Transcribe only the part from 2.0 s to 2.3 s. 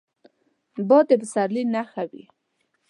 وي